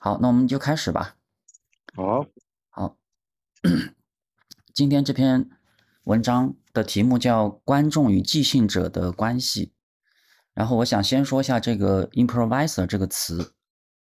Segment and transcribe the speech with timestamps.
[0.00, 1.16] 好，那我们就开始吧。
[1.94, 2.24] 好，
[2.68, 2.96] 好，
[4.72, 5.50] 今天这篇
[6.04, 9.66] 文章的题目叫《观众与即兴者的关系》。
[10.54, 13.54] 然后我想先说一下这个 “improviser” 这个词，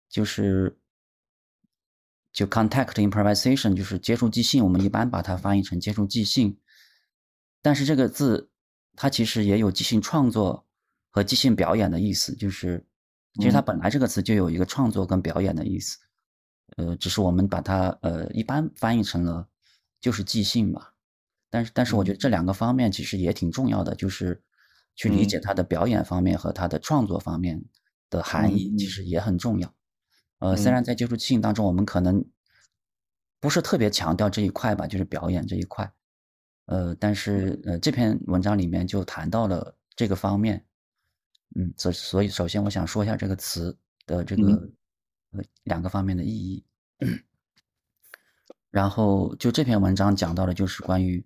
[0.09, 0.79] 就是
[2.31, 4.63] 就 “contact improvisation”，就是接触即兴。
[4.63, 6.59] 我们一般把它翻译成接触即兴，
[7.61, 8.49] 但是这个字
[8.95, 10.65] 它其实也有即兴创作
[11.11, 12.87] 和即兴表演的意思，就是
[13.35, 15.97] 其实它本来这个词就有一个创作跟表演的意思。
[16.77, 19.47] 呃，只是我们把它呃一般翻译成了
[20.01, 20.93] 就是即兴吧，
[21.49, 24.41] 但是但是我觉得这两个方面其实也挺重要的，就是
[24.95, 27.63] 去理解它的表演方面和它的创作方面
[28.09, 29.71] 的含义，其实也很重要。
[30.39, 32.25] 呃，虽然在接触即兴当中，我们可能
[33.39, 35.93] 不是特别强调这一块吧，就是表演这一块，
[36.65, 40.65] 呃，但是呃这篇文章里面就谈到了这个方面，
[41.55, 44.43] 嗯，所所以首先我想说一下这个词的这个
[45.31, 45.43] 呃。
[45.63, 46.63] 两个方面的意义，
[48.69, 51.25] 然后就这篇文章讲到的，就是关于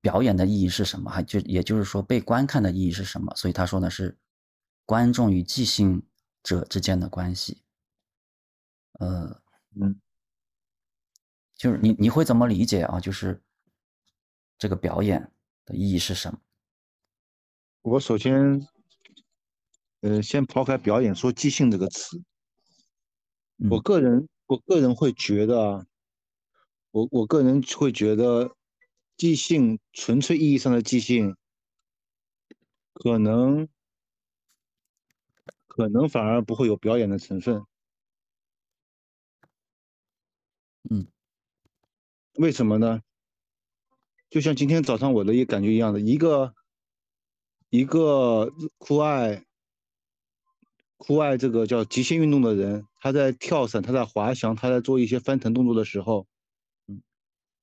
[0.00, 3.34] 表演的意义是什么，还就也就是说被观看的意义是什么。
[3.34, 4.16] 所以他说的是
[4.86, 6.06] 观众与即兴
[6.44, 7.64] 者之间的关系。
[9.00, 9.42] 呃，
[9.74, 10.00] 嗯，
[11.56, 13.00] 就是你你会怎么理解啊？
[13.00, 13.42] 就是
[14.58, 15.32] 这个表演
[15.64, 16.38] 的意义是什么？
[17.82, 18.64] 我首先，
[20.02, 22.20] 呃，先抛开表演，说即兴这个词。
[23.70, 25.86] 我个人，我个人会觉得，
[26.90, 28.50] 我我个人会觉得，
[29.16, 31.36] 即兴纯粹意义上的即兴，
[32.94, 33.68] 可能
[35.68, 37.62] 可能反而不会有表演的成分。
[40.90, 41.06] 嗯，
[42.34, 43.00] 为什么呢？
[44.30, 46.52] 就像今天早上我的一个感觉一样的，一个
[47.70, 49.44] 一个酷爱。
[51.04, 56.28] 酷爱这个叫极限运动的人，他在跳伞，他在滑翔，他在做一些翻腾动作的时候，
[56.86, 57.02] 嗯，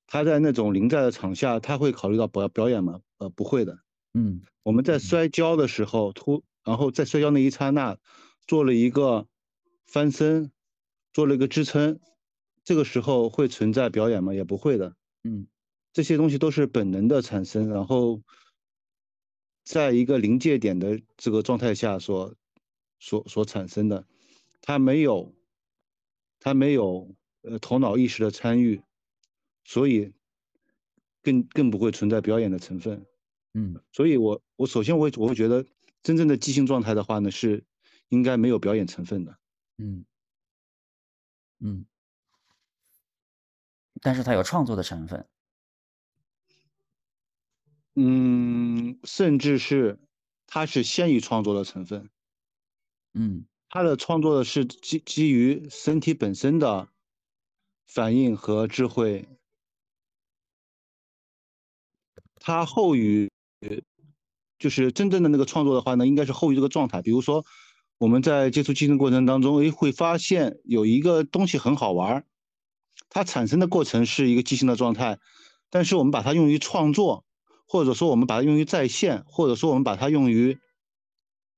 [0.06, 3.00] 他在那种临在的场下，他会考虑到表表演吗？
[3.16, 3.78] 呃，不会的。
[4.12, 7.96] 嗯，我们在摔跤的时候突，然后在摔跤那一刹那，
[8.46, 9.26] 做了一个
[9.86, 10.52] 翻身，
[11.14, 11.98] 做了一个支撑，
[12.62, 14.34] 这个时候会存在表演吗？
[14.34, 14.94] 也不会的。
[15.24, 15.46] 嗯，
[15.94, 18.20] 这些东西都是本能的产生，然后
[19.64, 22.34] 在一个临界点的这个状态下所。
[23.00, 24.06] 所所产生的，
[24.60, 25.34] 他没有，
[26.38, 28.80] 他没有呃头脑意识的参与，
[29.64, 30.12] 所以
[31.22, 33.04] 更更不会存在表演的成分。
[33.54, 35.66] 嗯，所以我我首先我我会觉得，
[36.02, 37.64] 真正的即兴状态的话呢，是
[38.10, 39.36] 应该没有表演成分的。
[39.78, 40.04] 嗯
[41.58, 41.86] 嗯，
[44.02, 45.26] 但是它有创作的成分。
[47.96, 49.98] 嗯，甚至是
[50.46, 52.08] 它是先于创作的成分。
[53.12, 56.88] 嗯，他的创作的是基基于身体本身的
[57.88, 59.28] 反应和智慧，
[62.36, 63.28] 他后于
[64.60, 67.02] 就是真正的那个创作的话呢，应该是后于这个状态。
[67.02, 67.44] 比如说
[67.98, 72.24] 我们在接触即兴过程当中，诶，会发现有一个东西很好玩儿，
[73.08, 75.18] 它产生的过程是一个即兴的状态，
[75.68, 77.24] 但是我们把它用于创作，
[77.66, 80.60] 或者说我们把它用于再现，或者说我们把它用于。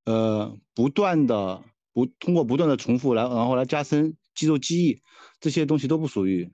[0.05, 5.01] 呃，不断的不通过不断的重复来，然后来加深肌肉记忆，
[5.41, 6.53] 这些东西都不属于，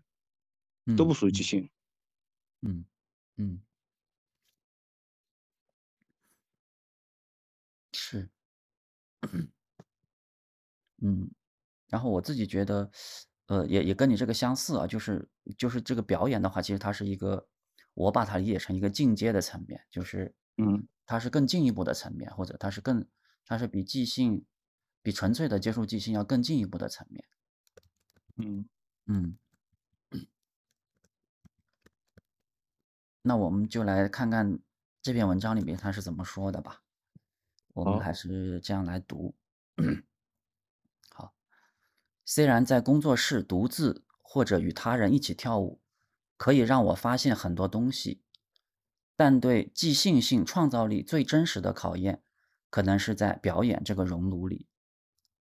[0.97, 1.69] 都不属于即兴。
[2.63, 2.85] 嗯
[3.37, 3.61] 嗯，
[7.93, 8.29] 是，
[11.03, 11.31] 嗯，
[11.89, 12.91] 然后我自己觉得，
[13.49, 17.49] 呃，也也跟你这个相似啊，就是就是这个表演的话，其实它是一个，
[17.95, 23.07] 我把它理解成一个进阶的层面，就是嗯，它是更进一步的层面，或者它是更。
[23.49, 24.45] 它是比即兴，
[25.01, 27.25] 比纯粹的接触即兴要更进一步的层面。
[28.37, 28.69] 嗯
[29.07, 29.39] 嗯，
[33.23, 34.59] 那我们就来看看
[35.01, 36.83] 这篇文章里面他是怎么说的吧。
[37.73, 39.35] 我们还是这样来读。
[41.09, 41.35] 好，
[42.27, 45.81] 虽然在工作室独自或者与他人一起跳舞，
[46.37, 48.21] 可以让我发现很多东西，
[49.17, 52.23] 但对即兴性创造力最真实的考验。
[52.71, 54.67] 可能是在表演这个熔炉里，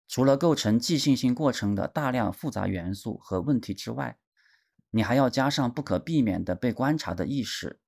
[0.06, 4.18] 除了构成即兴性过程的大量复杂元素和问题之外，
[4.90, 7.80] 你还要加上不可避免的被观察的意识。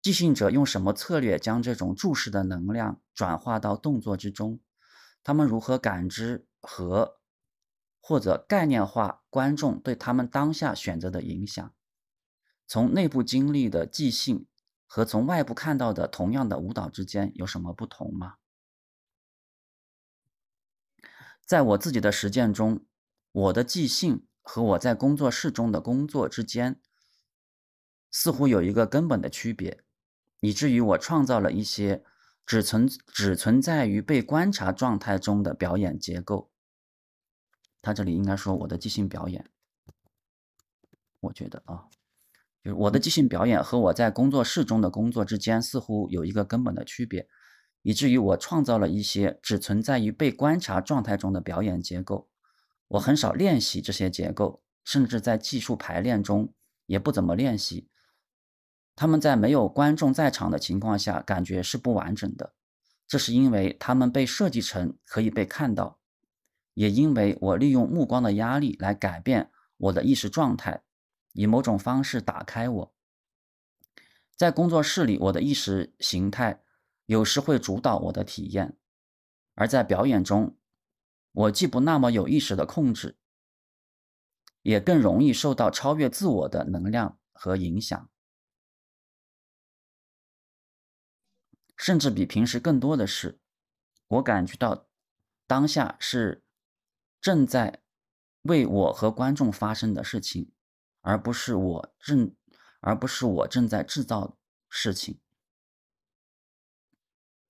[0.00, 4.60] 即兴者用什么策略将这种注视的能量转化到动作之中？
[5.22, 7.18] 他们如何感知和
[8.00, 11.74] 或者概念化观众对他们当下选择的影响？
[12.66, 14.46] 从内部经历的即兴。
[14.92, 18.38] 和从外部看到的同样的舞蹈之间有什么不同吗？
[21.46, 22.84] 在我自己的实践中，
[23.30, 26.82] 我的即兴和我在工作室中的工作之间
[28.10, 29.84] 似乎有一个根本的区别，
[30.40, 32.04] 以至于我创造了一些
[32.44, 36.50] 只存只存在于被观察状态中的表演结构。
[37.80, 39.48] 他这里应该说我的即兴表演，
[41.20, 41.88] 我觉得啊，
[42.62, 47.26] 就是我的即兴表演和我在工作室中的工作之间似乎有一个根本的区别，
[47.82, 52.28] 以至于我创造了一些只存在于被观察状态中的表演结构。
[52.88, 56.52] 我很少练习这些结构，甚至在技术排练中
[56.86, 57.88] 也不怎么练习。
[58.96, 62.54] 他们在没有观众在场的情况下，感觉是不完整的。
[63.06, 65.98] 这是因为他们被设计成可以被看到。
[66.74, 70.82] 也因为我利用目光的压力来改变我的意识状态，
[71.32, 72.94] 以某种方式打开我。
[74.36, 76.62] 在工作室里，我的意识形态
[77.06, 78.76] 有时会主导我的体验；
[79.54, 80.56] 而在表演中，
[81.32, 83.18] 我既不那么有意识的控制，
[84.62, 88.10] 也更容易受到超越自我的能量和影响，
[91.76, 93.40] 甚至比平时更多的是，
[94.08, 94.86] 我感觉到
[95.46, 96.44] 当下是。
[97.22, 97.82] 正在
[98.44, 100.50] 为我和观众发生的事情，
[101.00, 102.34] 而不是我正，
[102.80, 104.36] 而不是我正在制造
[104.68, 105.18] 事情。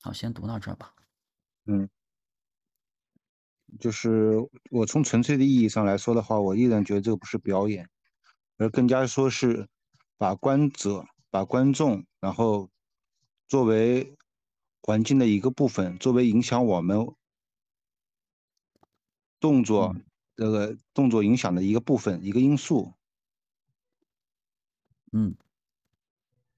[0.03, 0.95] 好，先读到这儿吧。
[1.67, 1.89] 嗯，
[3.79, 4.35] 就是
[4.71, 7.89] 我从纯粹的意义上来说的话，我依然觉得这个不是表演，
[8.57, 9.69] 而更加说是
[10.17, 12.71] 把观者、把观众，然后
[13.47, 14.17] 作为
[14.83, 17.15] 环境的一个部分，作为影响我们。
[19.39, 19.97] 动作
[20.37, 22.93] 这个动作影响的一个部分，一个因素，
[25.13, 25.35] 嗯，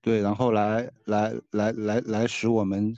[0.03, 2.93] 对，然后来来来来来使我们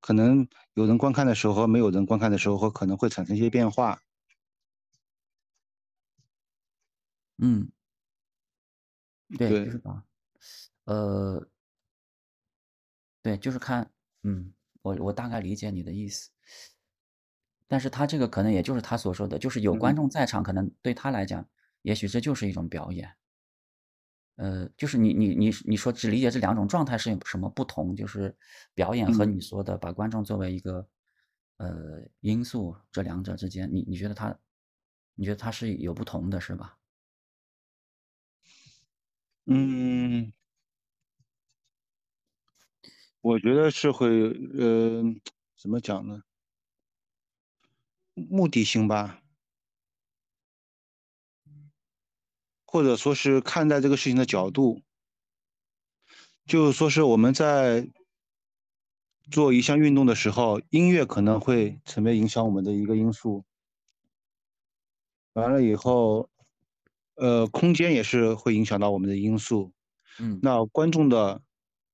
[0.00, 3.98] 可能有人观看的时候和没有人观看的时候，和可能会产生一些变化，
[7.38, 7.70] 嗯，
[9.36, 10.04] 对，就是把，
[10.84, 11.46] 呃，
[13.22, 13.90] 对，就是看，
[14.22, 14.52] 嗯，
[14.82, 16.30] 我我大概理解你的意思。
[17.68, 21.48] 但是他这个可能也就是他所说的，就是有观众在场，可能对他来讲，
[21.82, 23.19] 也许这就是一种表演。
[24.40, 27.94] 呃，就是你你你你说只理解这两种状态是有什么不同？
[27.94, 28.34] 就是
[28.72, 30.88] 表演和你说的把观众作为一个
[31.58, 34.34] 呃因素，这两者之间，你你觉得它，
[35.14, 36.78] 你觉得它是有不同的是吧？
[39.44, 40.32] 嗯，
[43.20, 45.02] 我觉得是会，呃，
[45.54, 46.22] 怎么讲呢？
[48.14, 49.22] 目的性吧，
[52.72, 54.80] 或者说是看待这个事情的角度，
[56.46, 57.90] 就是说是我们在
[59.28, 63.44] 做一项运动的时候，音乐可能会成为影响我们的一个因素。
[65.32, 66.30] 完了以后，
[67.16, 69.72] 呃，空间也是会影响到我们的因素。
[70.20, 71.42] 嗯，那观众的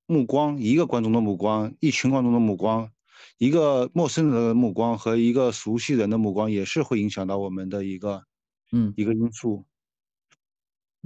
[0.04, 2.92] 目光，一个观众的目光，一群观众的目光。
[3.38, 8.24] 一个陌生人的目光和一个熟悉人的目光也是会影响到我们的一个，
[8.72, 9.64] 嗯，一个因素。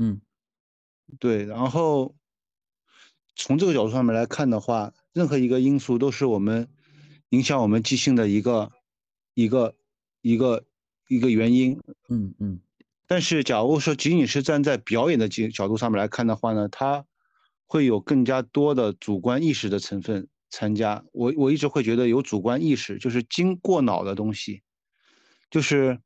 [0.00, 0.20] 嗯，
[1.19, 1.44] 对。
[1.44, 2.17] 然后
[3.37, 6.69] 从这个角度上面来看的话，任何一个因素都是我们
[7.29, 8.73] 影响我们即兴的一个
[9.35, 9.75] 一个
[10.23, 10.64] 一个
[11.08, 11.79] 一个原因。
[12.08, 12.61] 嗯嗯。
[13.06, 17.05] 但是，假如说仅仅是站在表演的角角度上面来看的话呢，它
[17.67, 20.29] 会有更加多的主观意识的成分。
[20.53, 24.63] 参加我我一直会觉得有主观意识，就是经过脑的东西，
[25.48, 26.01] 就是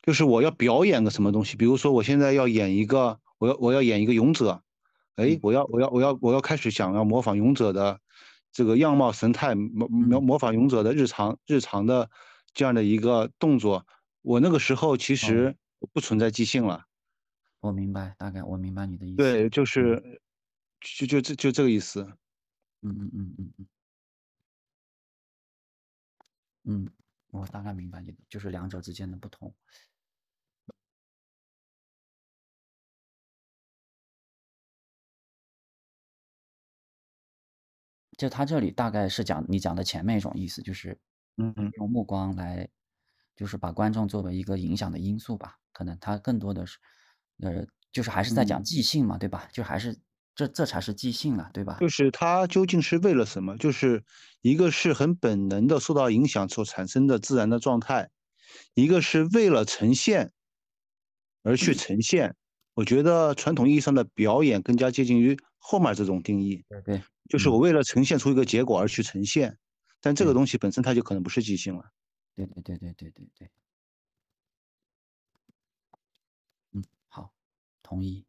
[0.00, 4.62] 就是我要表演个什么东西，比如说我现在要演一个，我要我要演一个勇者，
[5.16, 8.00] 哎，我要我要我要我要开始想要模仿勇者的
[8.52, 12.10] 这个样貌神态，模模模仿勇者的日常日常的
[12.52, 13.86] 这样的一个动作，
[14.22, 15.56] 我那个时候其实
[15.92, 16.84] 不存在即兴了。
[17.60, 19.16] 我明白，大概我明白你的意思。
[19.16, 20.20] 对，就是
[20.80, 22.02] 就就这就这个意思。
[22.82, 23.66] 嗯嗯嗯嗯嗯，
[26.64, 26.90] 嗯，
[27.30, 29.54] 我大概明白你的，就是两者之间的不同。
[38.24, 40.98] 就他这里大概是讲你讲的前面一种意思，就是
[41.36, 42.66] 嗯用目光来，
[43.36, 45.56] 就是把观众作为一个影响的因素吧。
[45.74, 46.78] 可能他更多的是，
[47.42, 49.46] 呃，就是还是在讲即兴嘛，对吧？
[49.52, 49.94] 就还是。
[50.36, 51.76] 这这才是即兴了，对吧？
[51.78, 53.56] 就是他究竟是为了什么？
[53.56, 54.02] 就是
[54.42, 58.10] 一个是很本能的受到影响所产生的自然的状态，
[58.74, 60.32] 一个是为了呈现
[61.44, 62.34] 而去呈现。
[62.74, 66.64] 我觉得传统意义上的表演更加接近于后面这种定义。
[66.68, 69.58] 对对，就是我为了呈现出一个结果而去呈现，
[70.00, 71.90] 但这个东西本身它就可能不是即兴了。
[72.34, 73.50] 对对对对对对对。
[76.72, 77.32] 嗯，好
[77.82, 78.26] 同意。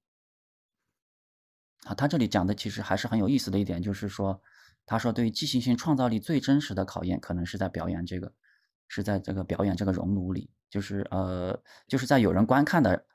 [1.84, 4.42] 啊，他这里讲的其实还是很有意思的一点，就是说，
[4.86, 8.34] 他说对于即兴性创造力最真实的考验，可能是在表演这个，
[8.88, 13.06] 是在这个表演这个熔炉里，就是呃，就是在有人观看的，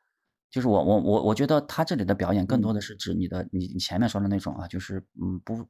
[0.51, 5.65] 就是我我我我觉得他这里的表演更多的是指你的你你前面说的那种啊，就是嗯不，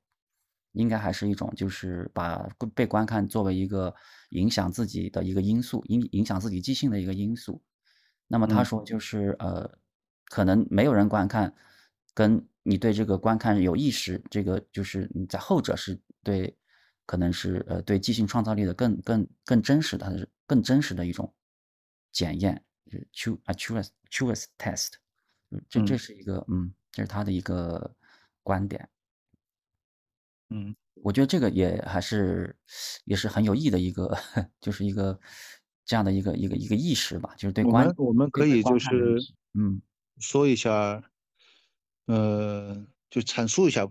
[0.73, 3.95] 应该还是一种就是把被观看作为一个
[4.31, 7.63] 影响自己的一个因素，影影响自己即兴的一个因素。
[8.27, 9.71] 那么他说就是呃，
[10.27, 11.53] 可能没有人观看，
[12.15, 16.57] 跟你对这个观看有意识，这个就是你在后者是对，
[17.07, 21.35] 可能是呃对即兴创造力的更更更真实的，更真实的一种
[22.13, 22.63] 检验，
[23.13, 24.95] 就啊 truest truest test，
[25.69, 27.95] 这这是一个嗯，这是他的一个
[28.43, 28.89] 观点，
[30.51, 32.57] 嗯，我觉得这个也还是
[33.05, 34.17] 也是很有益的一个，
[34.61, 35.19] 就是一个
[35.85, 39.19] 这样的一个一个一个意识吧，就是对观我们可以就是
[39.55, 39.81] 嗯
[40.19, 41.03] 说一下。
[42.07, 42.75] 呃，
[43.09, 43.87] 就阐述一下，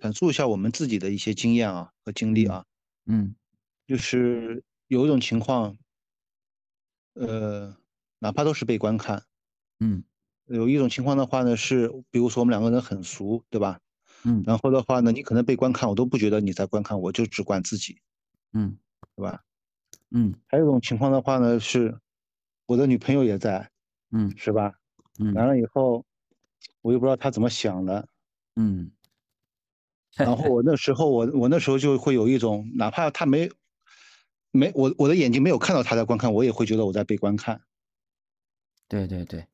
[0.00, 2.64] 阐述一下我们自己的一些经验啊和经历啊。
[3.06, 3.34] 嗯，
[3.88, 5.76] 就是有一种情况，
[7.14, 7.76] 呃，
[8.24, 9.22] 哪怕都是被观看，
[9.80, 10.02] 嗯，
[10.46, 13.80] 有一种情况的话呢，是比如说我们两个人很熟，对吧？
[14.24, 17.98] 嗯，然后的话呢，你可能被观看，我都不觉得你在观看，我就只管自己，
[18.54, 18.78] 嗯，
[19.14, 19.42] 对吧？
[20.10, 21.98] 嗯，还有一种情况的话呢，是
[22.64, 23.70] 我的女朋友也在，
[24.10, 24.72] 嗯，是吧？
[25.18, 26.06] 嗯，完了以后。
[26.80, 28.08] 我又不知道她怎么想的，
[28.56, 28.90] 嗯，
[30.16, 33.50] 然后我那时候我我那时候就会有一种，哪怕他没
[34.50, 37.60] 没我我的眼睛没有看到他在观看，我也会觉得我在被观看。
[38.90, 39.46] 对对对。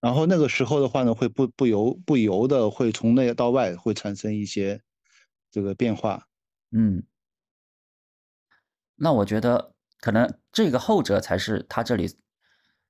[0.00, 4.80] 然后那个时候的话呢，会不不由不由的会从内到外会产生一些
[5.50, 6.26] 这个变化。
[6.72, 7.02] 嗯，
[8.96, 12.06] 那我觉得可能这个后者才是他这里，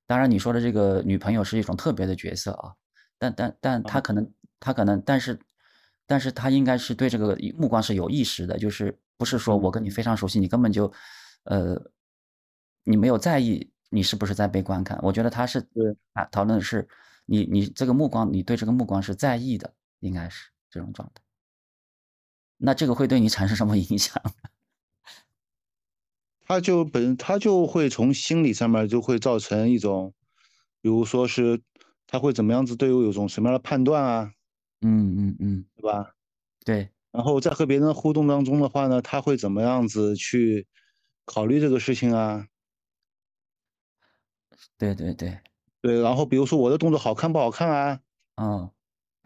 [0.05, 2.73] 当然你说的这个女朋友是一种特别的角色啊。
[3.17, 5.39] 但但但他可能他可能，但是
[6.05, 10.91] 但是他应该是对这个目光是有意识的，就是不是说我跟你非常熟悉，你根本就，
[11.45, 11.81] 呃，
[12.83, 14.99] 你没有在意你是不是在被观看。
[15.01, 16.87] 我觉得他是对啊，讨论的是
[17.25, 21.21] 你你这个目光，你对这个目光是在意的，应该是这种状态。
[22.57, 24.21] 那这个会对你产生什么影响？
[26.47, 30.13] 他就本他就会从心理上面就会造成一种，
[30.81, 31.61] 比如说是。
[32.07, 34.31] 他会怎么样子对我有种什么样的判断啊？
[34.81, 36.13] 嗯嗯嗯，对吧？
[36.63, 36.89] 对。
[37.11, 40.67] 然后在和别人的互动当中的话呢，他会怎么样子去
[41.25, 42.45] 考虑这个事情啊？
[44.77, 45.39] 对对对
[45.81, 46.01] 对。
[46.01, 47.99] 然后比如说我的动作好看不好看啊？
[48.37, 48.69] 嗯，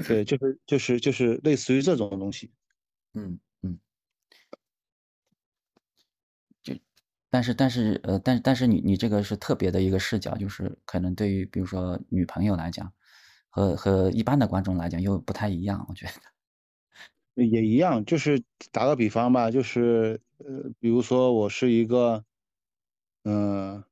[0.06, 2.52] 对，就是就是就是类似于这种东西。
[3.14, 3.80] 嗯嗯。
[6.64, 6.74] 就，
[7.30, 12.92] 但是但是呃，但但是你你这个是特别的一个视角，就是可能对于比如说女朋友来讲，
[13.50, 16.14] 和和一般的观众来讲又不太一样，我觉得。
[17.36, 22.24] 也一样，就是打个比方吧，就是呃，比如说我是一个，
[23.24, 23.84] 嗯，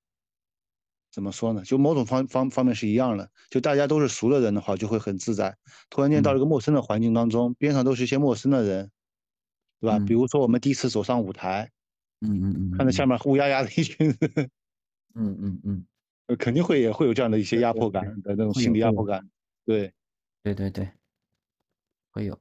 [1.17, 1.63] 怎么说呢？
[1.63, 5.57] 就某种方方方面是一样的，就大家都是熟的人的话，就会很自在。
[5.89, 8.91] 突然间到一个陌生的环境当中，边上都是一些陌生的人，
[9.79, 9.97] 对吧？
[9.97, 11.71] 比如说我们第一次走上舞台。
[12.21, 14.51] 嗯嗯嗯，看着下面乌压压的一群人，
[15.15, 19.27] 嗯嗯嗯，肯定会也会有这样的一些压迫感的那种心理压迫感，
[19.65, 19.91] 对，
[20.43, 20.87] 对对对，
[22.11, 22.39] 会有，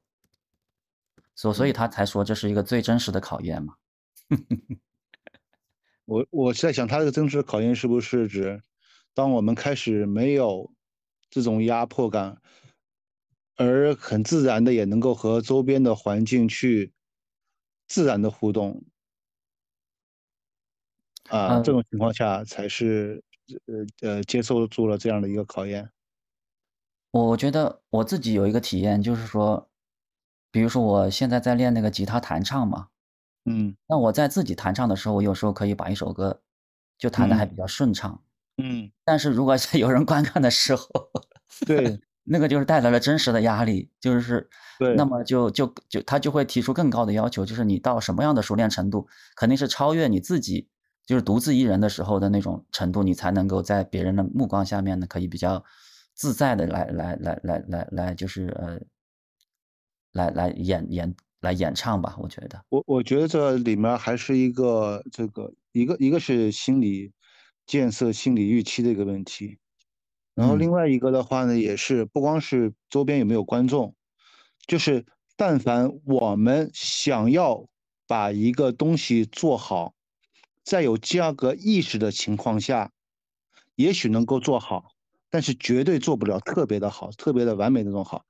[1.33, 3.73] 所所以他才说这是一个最真实的考验嘛。
[6.05, 8.61] 我我是在想，他这个真实的考验是不是指，
[9.17, 10.71] 当我们开始没有
[11.27, 12.39] 这种压迫感，
[13.55, 16.93] 而很自然的也能够和周边的环境去
[17.87, 18.83] 自然的互动。
[21.29, 23.23] 啊，这种情况下才是
[23.65, 25.89] 呃呃接受住了这样的一个考验。
[27.09, 29.67] 我觉得我自己有一个体验，就是说，
[30.51, 32.89] 比如说我现在在练那个吉他弹唱嘛，
[33.45, 36.43] 嗯，那我在自己弹唱的时候，我有时候可以把一首歌
[36.99, 38.23] 就弹的还比较顺畅，
[38.57, 40.87] 嗯，但是如果在有人观看的时候，
[41.65, 44.49] 对，那个就是带来了真实的压力，就是
[44.79, 50.69] 对，那么就就就他就会提出更高的要求，就是你到什么样的熟练程度，肯定是超越你自己。
[51.05, 55.63] 就是独自一人的时候的那种程度，你才能够在别人的目光下面呢，可以比较
[56.13, 58.77] 自在的来来来来来来，就是呃，
[60.11, 62.17] 来来演演来演唱吧。
[62.19, 67.13] 我觉得，我我觉得这里面还是一个这个一个一个是心理
[67.67, 69.59] 建设、心理预期的一个问题，
[70.33, 73.93] 然后另外一个的话呢，也是不光是周边有没有观众，
[74.65, 75.05] 就是
[75.35, 77.67] 但凡我们想要
[78.07, 79.93] 把一个东西做好。
[80.63, 82.91] 在有这样个意识的情况下，
[83.75, 84.91] 也许能够做好，
[85.29, 88.25] 但是绝对做不了特别的好，特别的完美那种好。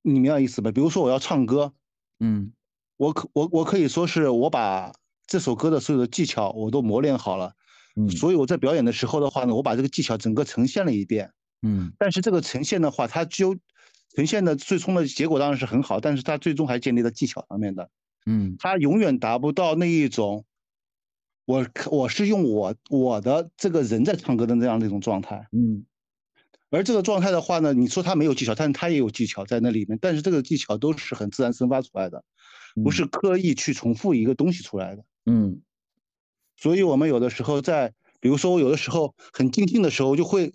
[0.00, 0.72] 你明白意思吧？
[0.72, 1.74] 比如说我要唱歌，
[2.18, 2.52] 嗯
[2.96, 4.92] 我可我我可以说是我把
[5.26, 7.54] 这首歌的所有的技巧我都磨练好了，
[7.96, 8.08] 嗯。
[8.10, 11.30] 所以我在表演的时候的话呢，我把这个技巧整个呈现了一遍。
[11.62, 11.92] 嗯。
[11.98, 13.56] 但是这个呈现的话，它就
[14.14, 17.90] 呈现的最终的结果当然是很好，但是它最终还建立在技巧上面的，
[18.26, 18.56] 嗯。
[18.58, 20.44] 它永远达不到那一种，
[21.46, 25.46] 我我是用我我的这个人在唱歌的那样的一种状态。
[25.52, 25.84] 嗯。
[26.72, 32.22] 而这个状态的话呢，你说他没有技巧，但是他也有技巧在那里面，但是这个技巧都是很自然生发出来的，
[32.84, 35.02] 不是刻意去重复一个东西出来的。
[35.26, 35.60] 嗯
[36.60, 40.52] 所以我们有的时候在，比如说我有的时候很尽兴的时候，就会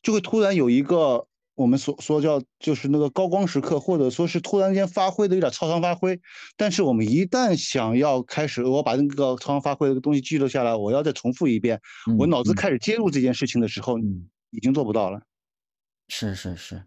[0.00, 1.26] 就会突然有一个
[1.56, 6.20] 我们所说叫就是那个高光时刻，或者说是突然间发挥的有点超常发挥。
[6.56, 11.80] 但是我们一旦想要开始，我把那个超常发挥的东西记录下来，我要再重复一遍，
[12.16, 15.20] 我嗯脑子嗯开始接入这件事情的时候，嗯已经做不到了。
[16.06, 16.84] 是是是，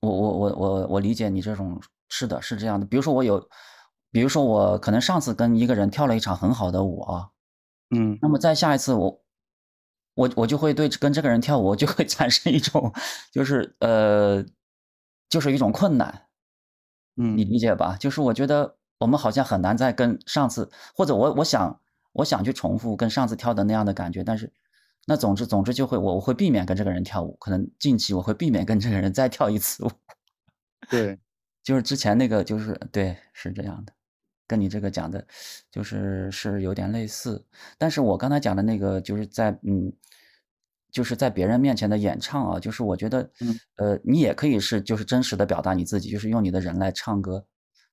[0.00, 2.86] 我我我我我理解你这种是的，是这样的。
[2.86, 3.48] 比如说我有，
[4.10, 7.30] 比如说我可能上次跟一个人跳了一场很好的舞啊，
[7.90, 9.22] 嗯那么再下一次我
[10.14, 12.92] 我我就会对跟这个人跳舞，我就会产生一种
[13.32, 14.44] 就是呃，
[15.28, 16.26] 就是一种困难，
[17.16, 17.96] 嗯你嗯理解吧？
[17.98, 21.80] 就是我觉得我们好像很难再跟上次，或者我我想
[22.12, 24.52] 我想去重复跟上次跳的那样的感觉，但是
[25.06, 29.90] 那总之总之就会我我会避免跟这个人跳舞，可能近期我会避免跟这个人再跳一次舞。
[30.90, 31.18] 对，
[31.62, 33.92] 就是之前那个，就是对，是这样的，
[34.50, 35.24] 跟你这个讲的，
[35.70, 37.46] 就是是有点类似。
[37.78, 39.92] 但是我刚才讲的那个，就是在嗯，
[40.90, 47.46] 就是在别人面前的演唱啊，就是我觉得，嗯呃，你也可以是就是真实的表达你自己，就是用你的人来唱歌，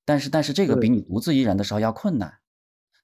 [0.03, 2.33] 但是但是这个比你独自一人的时候要困难。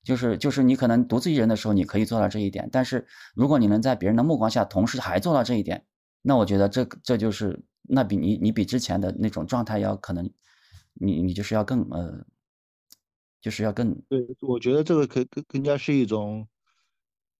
[0.03, 5.85] 就是就是你可能独自一人的时候，你可以做到这一点，但是如果你能在别人的目光下同时还做到这一点，
[6.21, 10.29] 那我觉得这这就是那比你你比之前的那种状态要可能，
[10.95, 12.25] 你你就是要更呃，
[13.43, 16.47] 就是要更对，我觉得这个可更更加是一种，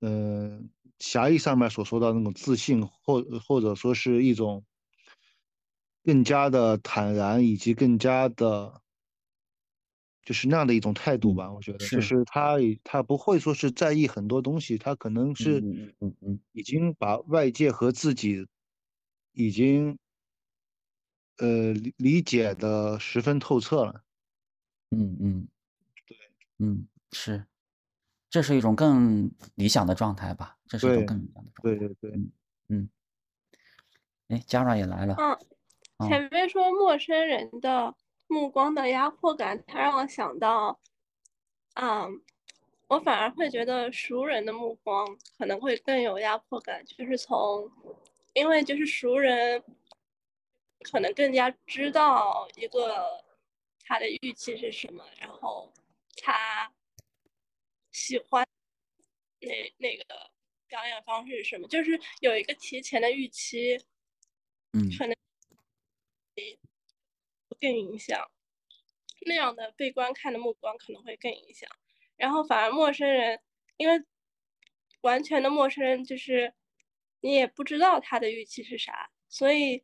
[0.02, 0.60] 呃，
[1.00, 4.66] 狭义上面所说的那种自信，或或者说是一种
[6.06, 8.82] 更加的坦然，以及更加的，
[10.26, 11.52] 就是那样的一种态度吧。
[11.52, 18.46] 我觉得，就是是他也他不会说是在意很多东西，他可能是嗯嗯嗯嗯已经把外界和自己
[19.34, 19.98] 已经
[21.40, 24.04] 呃理理解的十分透彻了。
[24.92, 25.53] 嗯嗯，对，
[26.64, 27.46] 嗯是，
[28.30, 31.80] 这是一种更理想的状态吧，这是一种对更理想的状态。
[31.80, 32.32] 对对对，嗯
[32.70, 32.90] 嗯，
[34.30, 35.32] 哎，Jara 也来了，嗯，
[35.98, 37.94] 哦前面说陌生人的
[38.28, 40.80] 目光的压迫感，它让我想到，
[41.76, 42.22] 嗯，
[42.88, 45.06] 我反而会觉得熟人的目光
[45.38, 47.70] 可能会更有压迫感，就是从，
[48.34, 49.62] 因为就是熟人，
[50.82, 53.24] 可能更加知道一个
[53.86, 55.72] 他的预期是什么，然后
[56.16, 56.74] 他
[57.92, 58.48] 喜欢
[59.40, 60.32] 那那个
[60.68, 63.78] 表演方式是什么，就是有一个提前的预期。
[64.74, 64.90] 嗯。
[64.98, 65.16] 可能
[67.60, 68.30] 更影响
[69.22, 71.70] 那样的被观看的目光可能会更影响，
[72.18, 73.40] 然后反而陌生人，
[73.78, 74.04] 因为
[75.02, 76.54] 完全的陌生人就是
[77.22, 79.84] 你也不知道他的预期是啥，所以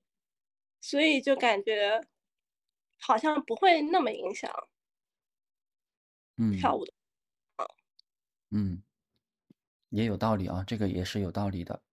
[0.82, 2.02] 所以就感觉
[2.98, 4.52] 好像不会那么影响。
[4.52, 4.79] 嗯
[6.58, 6.94] 跳舞的。
[8.52, 8.82] 嗯，
[9.90, 11.84] 也有道理啊，这个也是有道理的。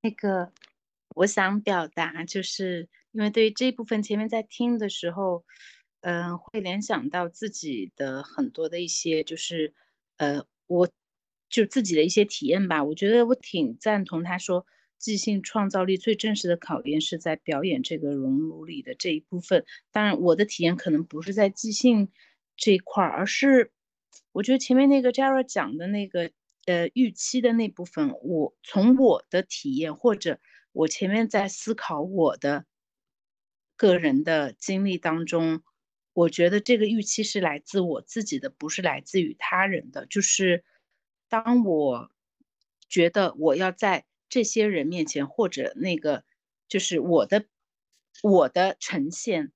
[0.00, 0.52] 那个，
[1.14, 5.44] 我想表达，就是因为对于这部分前面在听的时候，
[6.00, 9.72] 嗯、会联想到自己的很多的一些，就是
[10.16, 10.90] 呃，我
[11.48, 12.82] 就自己的一些体验吧。
[12.82, 14.66] 我觉得我挺赞同他说，
[14.98, 19.64] 即兴创造力最真实的考验是在表演这个熔炉里的这一部分。
[19.92, 22.10] 当然，我的体验可能不是在即兴
[22.62, 23.72] 这一块儿，而是
[24.30, 26.30] 我觉得前面那个 Jara 讲的那个
[26.66, 30.38] 呃预期的那部分，我从我的体验或者
[30.70, 32.64] 我前面在思考我的
[33.74, 35.64] 个人的经历当中，
[36.12, 40.06] 我觉得这个预期是来自我自己的，不是来自于他人的。
[40.06, 40.62] 就是
[41.28, 42.12] 当我
[42.88, 46.22] 觉得我要在这些人面前，或者那个
[46.68, 47.44] 就是我的
[48.22, 49.50] 我的呈现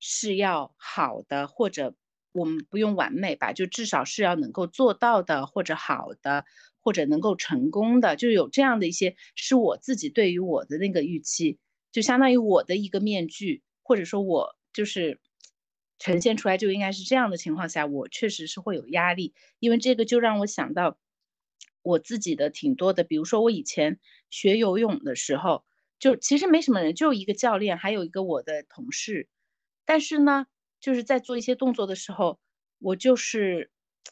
[0.00, 1.94] 是要好的，或者
[2.32, 6.44] 我们不用完美吧，就至少是要能够做到的，或者好的，
[6.80, 11.58] 或者能够成功的，就有这样的一些是我自己对于我的那个预期，
[11.92, 15.20] 就相当于我的一个面具，或者说我就是
[15.98, 20.98] 呈现出来就应该是这样的情况下，我确实是会有压力，因为这个就让我想到。
[21.82, 25.64] 我自己的挺多的，比如说我以前学游泳的时候，
[25.98, 29.28] 就其实没什么人，就一个教练，还有一个我的同事。
[29.86, 30.46] 但是呢，
[30.80, 32.38] 就是在做一些动作的时候，
[32.78, 33.70] 我就是，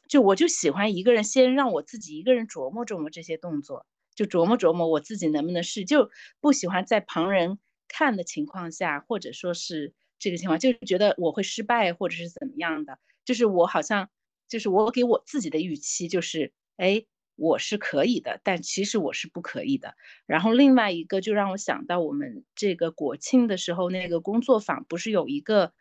[0.09, 14.11] 就我就喜欢一个人先让我自己一个人琢磨琢磨这些动作，就琢磨琢磨我自己能不能试，就不喜欢在旁人看的情况下，或者说是这个情况，就觉得我会失败或者是怎么样的，就是我好像
[14.48, 17.05] 就是我给我自己的预期就是，哎，
[17.37, 19.94] 我是可以的，但其实我是不可以的。
[20.26, 25.72] 然后另外一个就让我想到我们这个国庆的时候那个工作坊，不是有一个。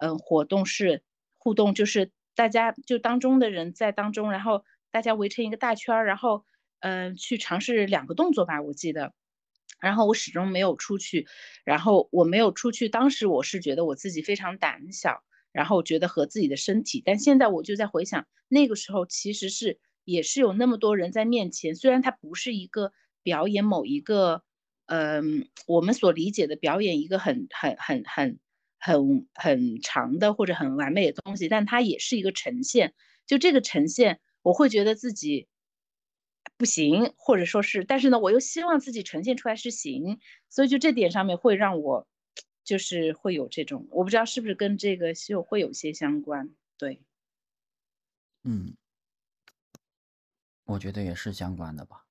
[0.00, 1.02] 嗯，活动是
[1.38, 6.44] 互动，就是大家就当中的人在当中，然后大家围成一个大圈儿，然后
[6.80, 9.12] 嗯去尝试两个动作吧，我记得。
[9.80, 11.26] 然后我始终没有出去，
[11.64, 17.02] 然后我没有出去，当时我是觉得我自己非常胆小，然后觉得和自己的身体。
[17.04, 24.42] 但现在我就在回想那个时候，其实是也是有那么多人在面前，虽然它不是一个表演某一个
[24.86, 28.38] 嗯我们所理解的表演一个很很很很。
[28.80, 32.94] 很很长的或者很完美的东西，但它也是一个呈现。
[33.26, 35.46] 就这个呈现，我会觉得自己
[36.56, 42.08] 不行，或者说是，但是呢，我又希望自己呈现出来是行，所以就这点上面会让我
[42.64, 46.50] 就是会有这种，我不知道是不是跟这个秀会有些相关。
[46.78, 47.02] 对，
[48.44, 48.74] 嗯，
[50.64, 52.06] 我觉得也是相关的吧。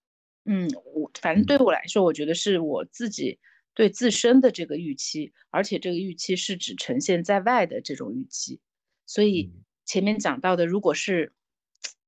[0.45, 3.39] 嗯，我反正对我来说，我觉得是我自己。
[3.79, 8.59] 对自身的这个预期，而且这个预期是指呈现在外的这种预期，
[9.05, 9.53] 所以
[9.85, 11.31] 前面讲到的，如果是，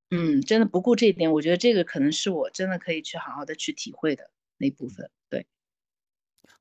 [0.10, 5.10] 嗯，真的不顾这一点，我觉得这个可能是我真的可以去好好的去体会的那部分。
[5.30, 5.48] 对，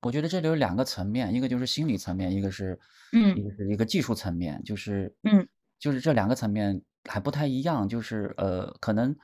[0.03, 2.79] 我觉得这里有两个层面，一个就是心理层面，一个是，
[3.13, 5.49] 嗯，一个是一个技术层面，就是，嗯，
[5.81, 9.17] 就是这两个层面还不太一样，就是呃，可能。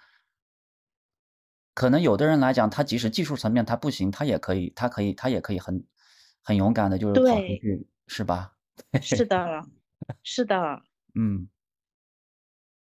[1.77, 5.85] 可能有的人来讲，他即使技术层面他不行，他也可以，他可以，他也可以很
[6.43, 8.53] 很勇敢的，就是跑出去，是吧？
[9.03, 9.62] 是的，
[10.23, 10.57] 是的。
[11.15, 11.47] 嗯，